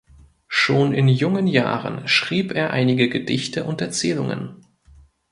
[0.47, 4.65] Schon in jungen Jahren schrieb er einige Gedichte und Erzählungen.